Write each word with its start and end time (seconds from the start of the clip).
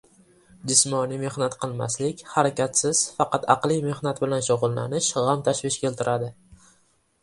Jismoniy 0.69 1.19
mehnat 1.23 1.57
qilmaslik, 1.65 2.25
harakatsiz, 2.33 3.05
faqat 3.19 3.47
aqliy 3.57 3.87
mehnat 3.93 4.25
bilan 4.27 4.45
shugullanish— 4.51 5.15
g‘am-tashvish 5.31 5.83
keltiradi. 5.87 6.37